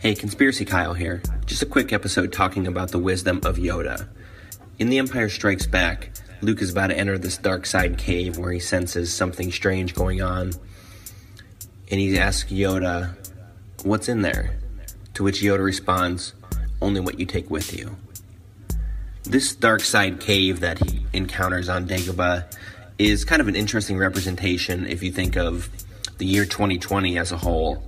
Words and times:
Hey, 0.00 0.14
Conspiracy 0.14 0.64
Kyle 0.64 0.94
here. 0.94 1.20
Just 1.44 1.62
a 1.62 1.66
quick 1.66 1.92
episode 1.92 2.32
talking 2.32 2.68
about 2.68 2.92
the 2.92 3.00
wisdom 3.00 3.38
of 3.38 3.56
Yoda. 3.56 4.06
In 4.78 4.90
The 4.90 4.98
Empire 4.98 5.28
Strikes 5.28 5.66
Back, 5.66 6.12
Luke 6.40 6.62
is 6.62 6.70
about 6.70 6.86
to 6.86 6.96
enter 6.96 7.18
this 7.18 7.36
dark 7.36 7.66
side 7.66 7.98
cave 7.98 8.38
where 8.38 8.52
he 8.52 8.60
senses 8.60 9.12
something 9.12 9.50
strange 9.50 9.96
going 9.96 10.22
on. 10.22 10.52
And 11.90 11.98
he 11.98 12.16
asks 12.16 12.52
Yoda, 12.52 13.16
What's 13.82 14.08
in 14.08 14.22
there? 14.22 14.56
To 15.14 15.24
which 15.24 15.40
Yoda 15.40 15.64
responds, 15.64 16.32
Only 16.80 17.00
what 17.00 17.18
you 17.18 17.26
take 17.26 17.50
with 17.50 17.76
you. 17.76 17.96
This 19.24 19.52
dark 19.52 19.80
side 19.80 20.20
cave 20.20 20.60
that 20.60 20.78
he 20.78 21.06
encounters 21.12 21.68
on 21.68 21.88
Dagobah 21.88 22.56
is 23.00 23.24
kind 23.24 23.42
of 23.42 23.48
an 23.48 23.56
interesting 23.56 23.98
representation 23.98 24.86
if 24.86 25.02
you 25.02 25.10
think 25.10 25.36
of 25.36 25.68
the 26.18 26.26
year 26.26 26.44
2020 26.44 27.18
as 27.18 27.32
a 27.32 27.36
whole. 27.36 27.82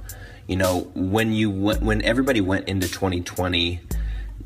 You 0.46 0.56
know, 0.56 0.90
when 0.94 1.32
you 1.32 1.50
went, 1.50 1.82
when 1.82 2.02
everybody 2.02 2.40
went 2.40 2.68
into 2.68 2.88
2020, 2.88 3.80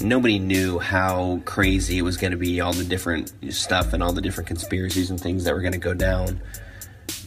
nobody 0.00 0.38
knew 0.38 0.78
how 0.78 1.40
crazy 1.44 1.98
it 1.98 2.02
was 2.02 2.16
going 2.16 2.32
to 2.32 2.36
be, 2.36 2.60
all 2.60 2.72
the 2.72 2.84
different 2.84 3.32
stuff 3.52 3.92
and 3.92 4.02
all 4.02 4.12
the 4.12 4.20
different 4.20 4.48
conspiracies 4.48 5.10
and 5.10 5.20
things 5.20 5.44
that 5.44 5.54
were 5.54 5.60
going 5.60 5.72
to 5.72 5.78
go 5.78 5.94
down. 5.94 6.40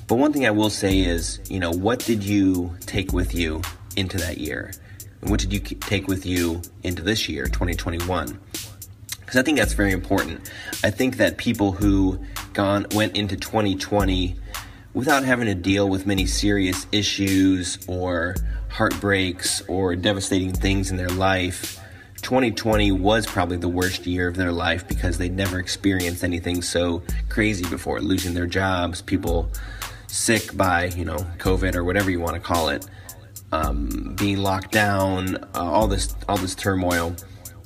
But 0.08 0.16
one 0.16 0.32
thing 0.32 0.46
I 0.46 0.52
will 0.52 0.70
say 0.70 1.00
is, 1.00 1.40
you 1.50 1.60
know, 1.60 1.72
what 1.72 2.00
did 2.00 2.24
you 2.24 2.76
take 2.86 3.12
with 3.12 3.34
you 3.36 3.62
into 3.96 4.18
that 4.18 4.38
year? 4.38 4.72
And 5.22 5.30
what 5.30 5.40
did 5.40 5.52
you 5.52 5.60
take 5.60 6.08
with 6.08 6.26
you 6.26 6.62
into 6.84 7.02
this 7.02 7.28
year, 7.28 7.46
2021? 7.46 8.40
Because 9.20 9.36
I 9.36 9.44
think 9.44 9.58
that's 9.58 9.74
very 9.74 9.92
important. 9.92 10.50
I 10.84 10.90
think 10.90 11.18
that 11.18 11.38
people 11.38 11.74
who 11.74 12.20
gone 12.54 12.86
went 12.94 13.18
into 13.18 13.36
2020 13.36 14.38
without 14.98 15.24
having 15.24 15.46
to 15.46 15.54
deal 15.54 15.88
with 15.88 16.08
many 16.08 16.26
serious 16.26 16.88
issues 16.92 17.78
or 17.88 18.34
heartbreaks 18.70 19.62
or 19.68 19.96
devastating 19.96 20.52
things 20.52 20.90
in 20.90 20.98
their 20.98 21.10
life, 21.10 21.80
2020 22.24 22.92
was 22.94 23.28
probably 23.28 23.58
the 23.58 23.70
worst 23.70 24.08
year 24.08 24.28
of 24.28 24.36
their 24.36 24.52
life 24.52 24.88
because 24.88 25.20
they'd 25.20 25.36
never 25.36 25.60
experienced 25.60 26.24
anything 26.24 26.64
so 26.64 27.04
crazy 27.30 27.64
before 27.70 28.02
losing 28.02 28.34
their 28.34 28.48
jobs, 28.48 29.04
people 29.04 29.52
sick 30.08 30.58
by, 30.58 30.86
you 30.86 31.06
know, 31.06 31.18
COVID 31.38 31.76
or 31.76 31.84
whatever 31.84 32.10
you 32.10 32.20
want 32.20 32.34
to 32.34 32.42
call 32.42 32.70
it, 32.70 32.84
um, 33.52 34.16
being 34.18 34.40
locked 34.40 34.72
down, 34.72 35.36
uh, 35.54 35.62
all 35.62 35.88
this, 35.88 36.16
all 36.28 36.38
this 36.38 36.56
turmoil. 36.56 37.16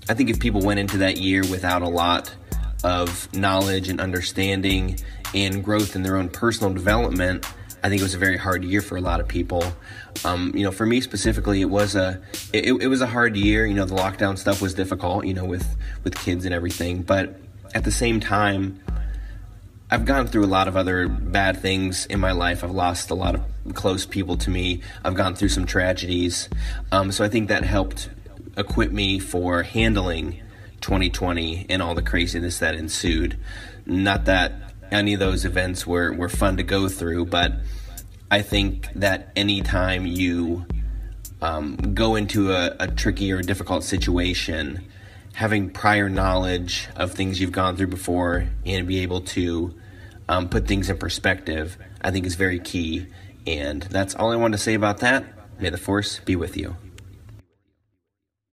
I 0.09 0.16
think 0.16 0.30
if 0.30 0.38
people 0.38 0.59
went 0.59 0.81
into 0.81 0.98
that 0.98 1.16
year 1.16 1.44
without 1.50 1.81
a 1.81 1.88
lot 1.88 2.36
of 2.83 3.31
knowledge 3.33 3.89
and 3.89 4.01
understanding 4.01 4.99
and 5.33 5.63
growth 5.63 5.95
in 5.95 6.03
their 6.03 6.17
own 6.17 6.29
personal 6.29 6.73
development, 6.73 7.45
I 7.83 7.89
think 7.89 8.01
it 8.01 8.03
was 8.03 8.13
a 8.13 8.19
very 8.19 8.37
hard 8.37 8.63
year 8.63 8.81
for 8.81 8.95
a 8.97 9.01
lot 9.01 9.19
of 9.19 9.27
people. 9.27 9.63
Um, 10.23 10.51
you 10.55 10.63
know, 10.63 10.71
for 10.71 10.85
me 10.85 11.02
specifically, 11.02 11.61
it 11.61 11.69
was 11.69 11.95
a 11.95 12.21
it, 12.53 12.65
it 12.65 12.87
was 12.87 13.02
a 13.02 13.07
hard 13.07 13.35
year. 13.35 13.65
You 13.65 13.73
know, 13.73 13.85
the 13.85 13.95
lockdown 13.95 14.37
stuff 14.37 14.61
was 14.61 14.73
difficult. 14.73 15.25
You 15.25 15.33
know, 15.33 15.45
with 15.45 15.65
with 16.03 16.15
kids 16.15 16.45
and 16.45 16.53
everything. 16.53 17.02
But 17.02 17.39
at 17.73 17.83
the 17.83 17.91
same 17.91 18.19
time, 18.19 18.81
I've 19.89 20.05
gone 20.05 20.27
through 20.27 20.45
a 20.45 20.47
lot 20.47 20.67
of 20.67 20.77
other 20.77 21.07
bad 21.07 21.57
things 21.57 22.05
in 22.05 22.19
my 22.19 22.33
life. 22.33 22.63
I've 22.63 22.71
lost 22.71 23.09
a 23.09 23.15
lot 23.15 23.35
of 23.35 23.43
close 23.73 24.05
people 24.05 24.37
to 24.37 24.49
me. 24.49 24.81
I've 25.03 25.15
gone 25.15 25.35
through 25.35 25.49
some 25.49 25.65
tragedies. 25.65 26.49
Um, 26.91 27.11
so 27.11 27.25
I 27.25 27.29
think 27.29 27.49
that 27.49 27.63
helped 27.63 28.09
equip 28.57 28.91
me 28.91 29.17
for 29.17 29.63
handling 29.63 30.39
2020 30.92 31.67
and 31.70 31.81
all 31.81 31.95
the 31.95 32.02
craziness 32.02 32.59
that 32.59 32.75
ensued. 32.75 33.38
Not 33.86 34.25
that 34.25 34.73
any 34.92 35.14
of 35.14 35.22
those 35.22 35.45
events 35.45 35.88
were, 35.88 36.11
were 36.11 36.28
fun 36.28 36.58
to 36.58 36.64
go 36.64 36.89
through, 36.89 37.28
but 37.28 37.53
I 38.30 38.42
think 38.42 38.89
that 38.95 39.31
anytime 39.38 40.06
you 40.06 40.66
um, 41.42 41.78
go 41.94 42.17
into 42.17 42.52
a, 42.52 42.75
a 42.78 42.88
tricky 42.89 43.31
or 43.31 43.42
difficult 43.42 43.86
situation, 43.86 44.86
having 45.33 45.70
prior 45.70 46.09
knowledge 46.09 46.89
of 46.98 47.14
things 47.14 47.39
you've 47.39 47.53
gone 47.53 47.78
through 47.78 47.88
before 47.88 48.50
and 48.66 48.86
be 48.86 49.00
able 49.00 49.22
to 49.22 49.73
um, 50.27 50.49
put 50.49 50.67
things 50.67 50.89
in 50.89 50.98
perspective, 50.98 51.77
I 52.02 52.11
think 52.11 52.26
is 52.26 52.36
very 52.36 52.60
key. 52.60 53.08
And 53.48 53.82
that's 53.83 54.14
all 54.14 54.33
I 54.33 54.36
wanted 54.36 54.58
to 54.58 54.64
say 54.64 54.73
about 54.73 54.98
that. 54.98 55.23
May 55.58 55.70
the 55.70 55.77
force 55.77 56.20
be 56.20 56.36
with 56.36 56.58
you. 56.58 56.76